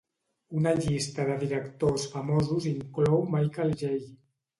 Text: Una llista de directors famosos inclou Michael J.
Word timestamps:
Una 0.59 0.71
llista 0.77 1.25
de 1.27 1.35
directors 1.43 2.05
famosos 2.13 2.65
inclou 2.71 3.21
Michael 3.37 3.75
J. 3.83 3.93